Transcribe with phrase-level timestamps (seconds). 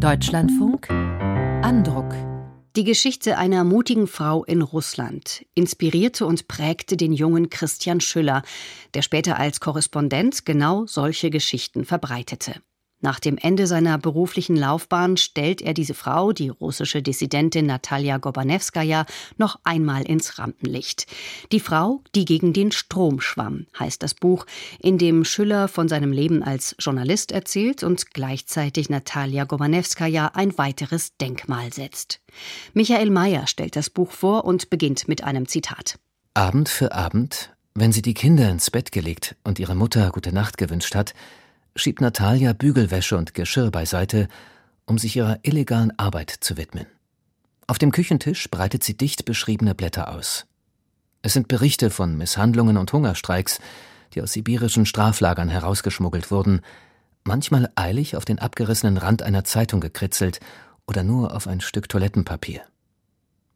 [0.00, 2.14] Deutschlandfunk Andruck.
[2.74, 8.42] Die Geschichte einer mutigen Frau in Russland inspirierte und prägte den jungen Christian Schüller,
[8.94, 12.62] der später als Korrespondent genau solche Geschichten verbreitete.
[13.00, 19.06] Nach dem Ende seiner beruflichen Laufbahn stellt er diese Frau, die russische Dissidentin Natalia Gobanewskaja,
[19.38, 21.06] noch einmal ins Rampenlicht.
[21.50, 24.44] Die Frau, die gegen den Strom schwamm, heißt das Buch,
[24.80, 31.16] in dem Schüller von seinem Leben als Journalist erzählt und gleichzeitig Natalia Gobanewskaja ein weiteres
[31.16, 32.20] Denkmal setzt.
[32.74, 35.98] Michael Mayer stellt das Buch vor und beginnt mit einem Zitat.
[36.34, 40.58] Abend für Abend, wenn sie die Kinder ins Bett gelegt und ihre Mutter gute Nacht
[40.58, 41.14] gewünscht hat,
[41.76, 44.28] schiebt Natalia Bügelwäsche und Geschirr beiseite,
[44.86, 46.86] um sich ihrer illegalen Arbeit zu widmen.
[47.66, 50.46] Auf dem Küchentisch breitet sie dicht beschriebene Blätter aus.
[51.22, 53.60] Es sind Berichte von Misshandlungen und Hungerstreiks,
[54.14, 56.62] die aus sibirischen Straflagern herausgeschmuggelt wurden,
[57.24, 60.40] manchmal eilig auf den abgerissenen Rand einer Zeitung gekritzelt
[60.86, 62.62] oder nur auf ein Stück Toilettenpapier.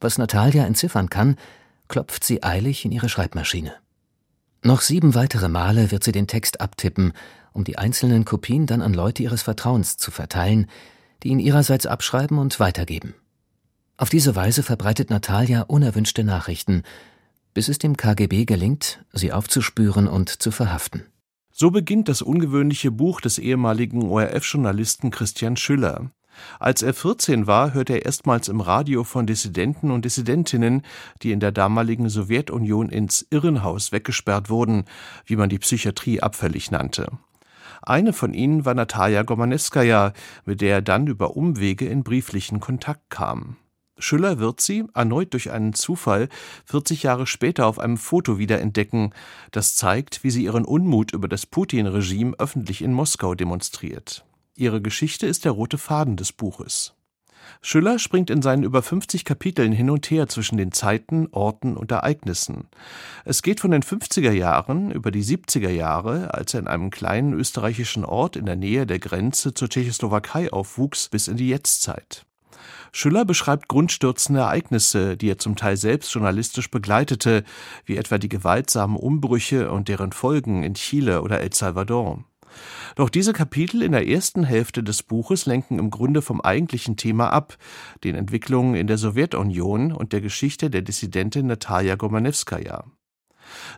[0.00, 1.36] Was Natalia entziffern kann,
[1.88, 3.74] klopft sie eilig in ihre Schreibmaschine.
[4.62, 7.12] Noch sieben weitere Male wird sie den Text abtippen,
[7.52, 10.66] um die einzelnen Kopien dann an Leute ihres Vertrauens zu verteilen,
[11.22, 13.14] die ihn ihrerseits abschreiben und weitergeben.
[13.96, 16.82] Auf diese Weise verbreitet Natalia unerwünschte Nachrichten,
[17.54, 21.04] bis es dem KGB gelingt, sie aufzuspüren und zu verhaften.
[21.50, 26.12] So beginnt das ungewöhnliche Buch des ehemaligen ORF-Journalisten Christian Schüller.
[26.58, 30.82] Als er 14 war, hörte er erstmals im Radio von Dissidenten und Dissidentinnen,
[31.22, 34.84] die in der damaligen Sowjetunion ins Irrenhaus weggesperrt wurden,
[35.26, 37.08] wie man die Psychiatrie abfällig nannte.
[37.82, 40.12] Eine von ihnen war Natalia Gomanewskaja,
[40.44, 43.56] mit der er dann über Umwege in brieflichen Kontakt kam.
[43.98, 46.28] Schüller wird sie, erneut durch einen Zufall,
[46.66, 49.12] 40 Jahre später auf einem Foto wiederentdecken,
[49.50, 54.24] das zeigt, wie sie ihren Unmut über das Putin-Regime öffentlich in Moskau demonstriert.
[54.58, 56.94] Ihre Geschichte ist der rote Faden des Buches.
[57.62, 61.92] Schüller springt in seinen über 50 Kapiteln hin und her zwischen den Zeiten, Orten und
[61.92, 62.66] Ereignissen.
[63.24, 67.34] Es geht von den 50er Jahren über die 70er Jahre, als er in einem kleinen
[67.34, 72.26] österreichischen Ort in der Nähe der Grenze zur Tschechoslowakei aufwuchs, bis in die Jetztzeit.
[72.90, 77.44] Schüller beschreibt grundstürzende Ereignisse, die er zum Teil selbst journalistisch begleitete,
[77.84, 82.24] wie etwa die gewaltsamen Umbrüche und deren Folgen in Chile oder El Salvador.
[82.96, 87.32] Doch diese Kapitel in der ersten Hälfte des Buches lenken im Grunde vom eigentlichen Thema
[87.32, 87.56] ab,
[88.04, 92.84] den Entwicklungen in der Sowjetunion und der Geschichte der Dissidentin Natalia Gomanewskaja.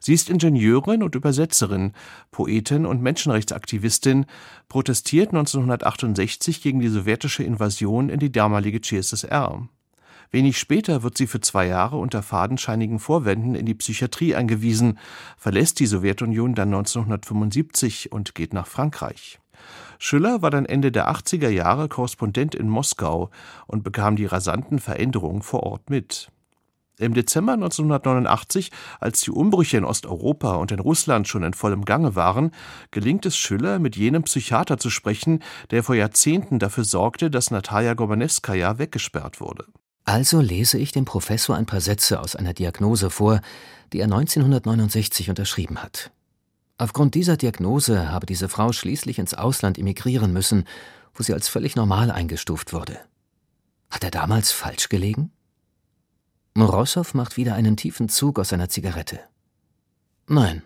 [0.00, 1.92] Sie ist Ingenieurin und Übersetzerin,
[2.30, 4.26] Poetin und Menschenrechtsaktivistin,
[4.68, 9.68] protestiert 1968 gegen die sowjetische Invasion in die damalige CSSR.
[10.32, 14.98] Wenig später wird sie für zwei Jahre unter fadenscheinigen Vorwänden in die Psychiatrie eingewiesen,
[15.36, 19.40] verlässt die Sowjetunion dann 1975 und geht nach Frankreich.
[19.98, 23.30] Schüller war dann Ende der 80er Jahre Korrespondent in Moskau
[23.66, 26.30] und bekam die rasanten Veränderungen vor Ort mit.
[26.98, 28.70] Im Dezember 1989,
[29.00, 32.52] als die Umbrüche in Osteuropa und in Russland schon in vollem Gange waren,
[32.90, 37.94] gelingt es Schüller, mit jenem Psychiater zu sprechen, der vor Jahrzehnten dafür sorgte, dass Natalia
[37.94, 39.64] Gorbanewskaja weggesperrt wurde.
[40.10, 43.40] Also lese ich dem Professor ein paar Sätze aus einer Diagnose vor,
[43.92, 46.10] die er 1969 unterschrieben hat.
[46.78, 50.64] Aufgrund dieser Diagnose habe diese Frau schließlich ins Ausland emigrieren müssen,
[51.14, 52.98] wo sie als völlig normal eingestuft wurde.
[53.88, 55.30] Hat er damals falsch gelegen?
[56.54, 59.20] Morosow macht wieder einen tiefen Zug aus seiner Zigarette.
[60.26, 60.64] Nein,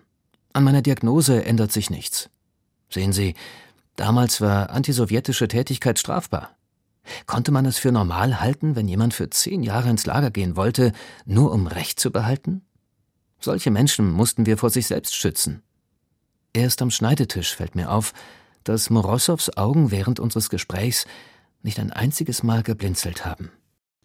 [0.55, 2.31] an meiner Diagnose ändert sich nichts.
[2.89, 3.35] Sehen Sie,
[3.97, 6.54] damals war antisowjetische Tätigkeit strafbar.
[7.27, 10.93] Konnte man es für normal halten, wenn jemand für zehn Jahre ins Lager gehen wollte,
[11.25, 12.63] nur um Recht zu behalten?
[13.41, 15.63] Solche Menschen mussten wir vor sich selbst schützen.
[16.53, 18.13] Erst am Schneidetisch fällt mir auf,
[18.63, 21.07] dass Morosows Augen während unseres Gesprächs
[21.63, 23.51] nicht ein einziges Mal geblinzelt haben.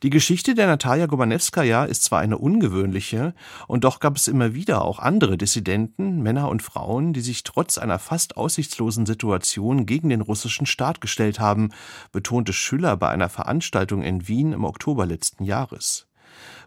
[0.02, 3.34] Die Geschichte der Natalia Gobanewskaja ist zwar eine ungewöhnliche,
[3.68, 7.78] und doch gab es immer wieder auch andere Dissidenten, Männer und Frauen, die sich trotz
[7.78, 11.72] einer fast aussichtslosen Situation gegen den russischen Staat gestellt haben,
[12.14, 16.08] betonte Schüller bei einer Veranstaltung in Wien im Oktober letzten Jahres.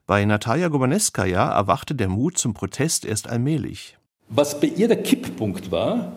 [0.06, 3.96] Bei Natalia Gobanewskaja erwachte der Mut zum Protest erst allmählich.
[4.28, 6.12] Was bei ihr der Kipppunkt war,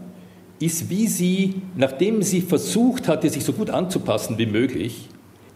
[0.60, 5.08] ist, wie sie, nachdem sie versucht hatte, sich so gut anzupassen wie möglich,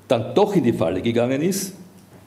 [0.10, 1.74] dann doch in die Falle gegangen ist,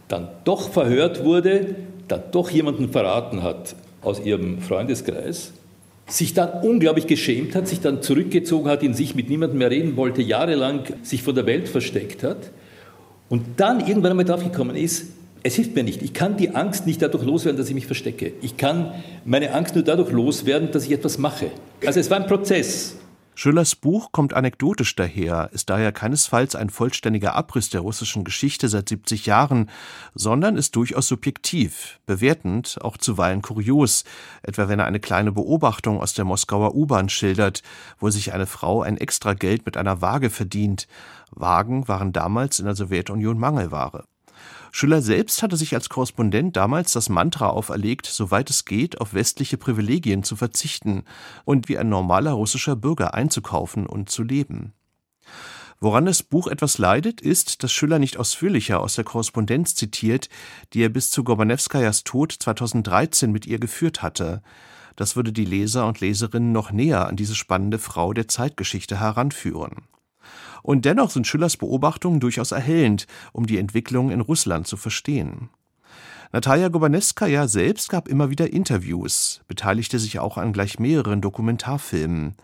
[0.08, 1.74] dann doch verhört wurde,
[2.08, 5.52] dann doch jemanden verraten hat aus ihrem Freundeskreis,
[6.06, 9.96] sich dann unglaublich geschämt hat, sich dann zurückgezogen hat, in sich mit niemandem mehr reden
[9.96, 12.50] wollte, jahrelang sich von der Welt versteckt hat
[13.28, 15.06] und dann irgendwann einmal draufgekommen ist,
[15.44, 16.02] es hilft mir nicht.
[16.02, 18.32] Ich kann die Angst nicht dadurch loswerden, dass ich mich verstecke.
[18.42, 18.92] Ich kann
[19.24, 21.50] meine Angst nur dadurch loswerden, dass ich etwas mache.
[21.84, 22.96] Also es war ein Prozess.
[23.34, 28.90] Schüllers Buch kommt anekdotisch daher, ist daher keinesfalls ein vollständiger Abriss der russischen Geschichte seit
[28.90, 29.70] 70 Jahren,
[30.14, 34.04] sondern ist durchaus subjektiv, bewertend, auch zuweilen kurios,
[34.42, 37.62] etwa wenn er eine kleine Beobachtung aus der Moskauer U-Bahn schildert,
[37.98, 40.86] wo sich eine Frau ein extra Geld mit einer Waage verdient.
[41.30, 44.04] Wagen waren damals in der Sowjetunion Mangelware.
[44.70, 49.58] Schüller selbst hatte sich als Korrespondent damals das Mantra auferlegt, soweit es geht, auf westliche
[49.58, 51.04] Privilegien zu verzichten
[51.44, 54.72] und wie ein normaler russischer Bürger einzukaufen und zu leben.
[55.82, 60.28] Woran das Buch etwas leidet, ist, dass Schüller nicht ausführlicher aus der Korrespondenz zitiert,
[60.72, 64.42] die er bis zu Gorbanewskajas Tod 2013 mit ihr geführt hatte.
[64.94, 69.82] Das würde die Leser und Leserinnen noch näher an diese spannende Frau der Zeitgeschichte heranführen.
[70.62, 75.50] Und dennoch sind Schillers Beobachtungen durchaus erhellend, um die Entwicklung in Russland zu verstehen.
[76.32, 82.36] Natalia Gobanewskaja selbst gab immer wieder Interviews, beteiligte sich auch an gleich mehreren Dokumentarfilmen.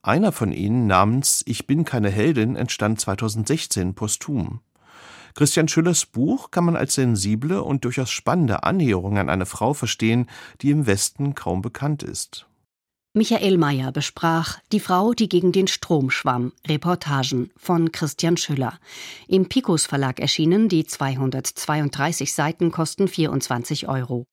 [0.00, 4.60] Einer von ihnen namens Ich bin keine Heldin entstand 2016 posthum.
[5.34, 10.26] Christian Schüllers Buch kann man als sensible und durchaus spannende Annäherung an eine Frau verstehen,
[10.60, 12.46] die im Westen kaum bekannt ist.
[13.14, 18.78] Michael Mayer besprach Die Frau, die gegen den Strom schwamm, Reportagen von Christian Schüller.
[19.28, 24.24] Im Picos Verlag erschienen, die 232 Seiten kosten 24 Euro.